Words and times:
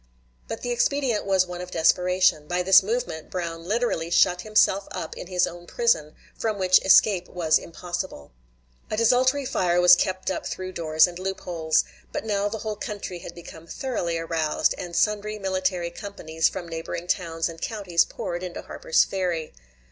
But 0.47 0.63
the 0.63 0.71
expedient 0.71 1.27
was 1.27 1.45
one 1.45 1.61
of 1.61 1.69
desperation. 1.69 2.47
By 2.47 2.63
this 2.63 2.81
movement 2.81 3.29
Brown 3.29 3.65
literally 3.65 4.09
shut 4.09 4.41
himself 4.41 4.87
up 4.91 5.15
in 5.15 5.27
his 5.27 5.45
own 5.45 5.67
prison, 5.67 6.15
from 6.35 6.57
which 6.57 6.83
escape 6.83 7.27
was 7.27 7.59
impossible. 7.59 8.31
A 8.89 8.97
desultory 8.97 9.45
fire 9.45 9.79
was 9.79 9.95
kept 9.95 10.31
up 10.31 10.47
through 10.47 10.71
doors 10.71 11.05
and 11.05 11.19
loop 11.19 11.41
holes. 11.41 11.83
But 12.11 12.25
now 12.25 12.49
the 12.49 12.57
whole 12.57 12.77
country 12.77 13.19
had 13.19 13.35
become 13.35 13.67
thoroughly 13.67 14.17
aroused, 14.17 14.73
and 14.75 14.95
sundry 14.95 15.37
military 15.37 15.91
companies 15.91 16.49
from 16.49 16.67
neighboring 16.67 17.05
towns 17.05 17.47
and 17.47 17.61
counties 17.61 18.03
poured 18.03 18.41
into 18.41 18.63
Harper's 18.63 19.03
Ferry. 19.05 19.53